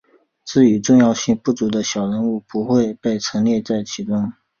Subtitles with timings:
[0.43, 4.33] 至于重要性不足的小人物不会被陈列其中。